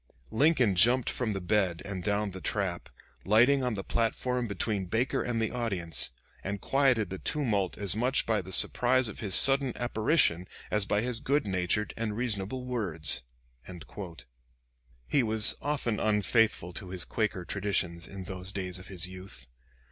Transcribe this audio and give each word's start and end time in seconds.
Lincoln 0.31 0.73
jumped 0.75 1.11
from 1.11 1.33
the 1.33 1.39
bed 1.39 1.83
and 1.85 2.03
down 2.03 2.31
the 2.31 2.41
trap, 2.41 2.89
lighting 3.23 3.63
on 3.63 3.75
the 3.75 3.83
platform 3.83 4.47
between 4.47 4.87
Baker 4.87 5.21
and 5.21 5.39
the 5.39 5.51
audience, 5.51 6.09
and 6.43 6.59
quieted 6.59 7.11
the 7.11 7.19
tumult 7.19 7.77
as 7.77 7.95
much 7.95 8.25
by 8.25 8.41
the 8.41 8.51
surprise 8.51 9.07
of 9.07 9.19
his 9.19 9.35
sudden 9.35 9.77
apparition 9.77 10.47
as 10.71 10.87
by 10.87 11.01
his 11.01 11.19
good 11.19 11.45
natured 11.45 11.93
and 11.95 12.17
reasonable 12.17 12.65
words." 12.65 13.21
[Lamon 13.67 13.81
p. 13.81 13.85
396.] 13.85 14.29
He 15.05 15.21
was 15.21 15.55
often 15.61 15.99
unfaithful 15.99 16.73
to 16.73 16.89
his 16.89 17.05
Quaker 17.05 17.45
traditions 17.45 18.07
in 18.07 18.23
those 18.23 18.51
days 18.51 18.79
of 18.79 18.87
his 18.87 19.07
youth. 19.07 19.45